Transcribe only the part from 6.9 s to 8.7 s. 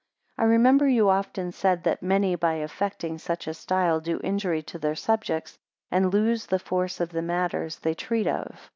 of the matters they treat of.